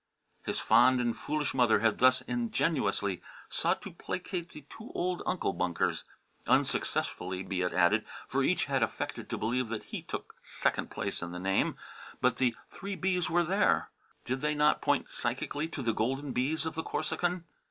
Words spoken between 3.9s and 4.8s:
placate the